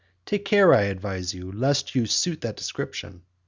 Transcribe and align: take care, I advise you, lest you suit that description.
take 0.25 0.45
care, 0.45 0.73
I 0.73 0.85
advise 0.85 1.31
you, 1.31 1.51
lest 1.51 1.93
you 1.93 2.07
suit 2.07 2.41
that 2.41 2.55
description. 2.57 3.21